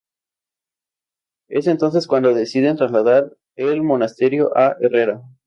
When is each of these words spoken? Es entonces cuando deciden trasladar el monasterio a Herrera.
Es 1.47 1.67
entonces 1.67 2.07
cuando 2.07 2.33
deciden 2.33 2.75
trasladar 2.75 3.37
el 3.55 3.83
monasterio 3.83 4.51
a 4.57 4.75
Herrera. 4.79 5.21